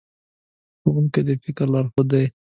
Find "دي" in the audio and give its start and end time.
2.13-2.25